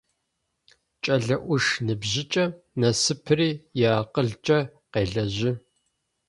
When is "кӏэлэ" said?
1.03-1.37